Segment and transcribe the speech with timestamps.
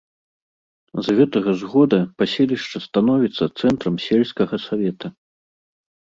[1.07, 5.07] З гэтага ж года паселішча становіцца цэнтрам сельскага савета.